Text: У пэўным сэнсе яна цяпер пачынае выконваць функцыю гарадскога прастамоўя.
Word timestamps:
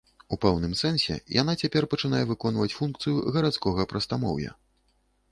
У 0.35 0.37
пэўным 0.43 0.71
сэнсе 0.77 1.17
яна 1.41 1.53
цяпер 1.65 1.83
пачынае 1.91 2.21
выконваць 2.31 2.73
функцыю 2.77 3.15
гарадскога 3.35 3.85
прастамоўя. 3.93 4.51